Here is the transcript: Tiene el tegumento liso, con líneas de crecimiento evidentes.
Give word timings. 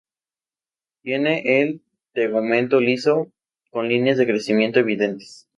Tiene 1.03 1.59
el 1.61 1.83
tegumento 2.13 2.79
liso, 2.81 3.31
con 3.69 3.87
líneas 3.87 4.17
de 4.17 4.25
crecimiento 4.25 4.79
evidentes. 4.79 5.47